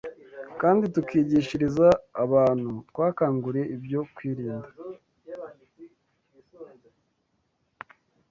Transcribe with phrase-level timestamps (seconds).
[0.61, 1.87] kandi tukigishiriza
[2.23, 4.67] abantu twakanguriye ibyo kwirinda